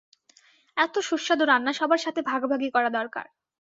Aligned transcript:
এত 0.77 0.95
সুস্বাদু 1.07 1.43
রান্না 1.45 1.71
সবার 1.73 2.01
সাথে 2.05 2.21
ভাগাভাগি 2.29 2.69
করা 2.75 2.89
দরকার। 2.97 3.25